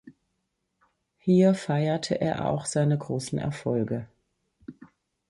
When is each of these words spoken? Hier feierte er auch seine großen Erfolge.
Hier 1.19 1.53
feierte 1.53 2.19
er 2.19 2.47
auch 2.47 2.65
seine 2.65 2.97
großen 2.97 3.37
Erfolge. 3.37 4.07